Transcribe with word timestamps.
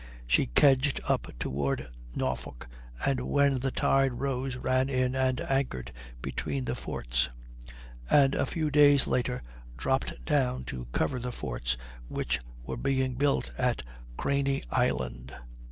She 0.25 0.47
kedged 0.47 0.99
up 1.07 1.27
toward 1.37 1.87
Norfolk, 2.15 2.67
and 3.05 3.19
when 3.19 3.59
the 3.59 3.69
tide 3.69 4.13
rose 4.13 4.55
ran 4.57 4.89
in 4.89 5.13
and 5.15 5.39
anchored 5.41 5.91
between 6.23 6.65
the 6.65 6.73
forts; 6.73 7.29
and 8.09 8.33
a 8.33 8.47
few 8.47 8.71
days 8.71 9.05
later 9.05 9.43
dropped 9.77 10.25
down 10.25 10.63
to 10.63 10.87
cover 10.91 11.19
the 11.19 11.31
forts 11.31 11.77
which 12.07 12.39
were 12.63 12.77
being 12.77 13.13
built 13.13 13.51
at 13.59 13.83
Craney 14.17 14.63
Island. 14.71 15.35